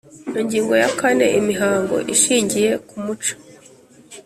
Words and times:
Ingingo 0.39 0.73
ya 0.81 0.89
kane 0.99 1.25
Imihango 1.39 1.95
ishingiye 2.13 2.71
ku 2.87 2.95
muco 3.05 3.33